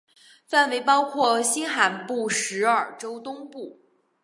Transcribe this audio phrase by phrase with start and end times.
[0.47, 3.79] 范围包括新罕布什尔州东部。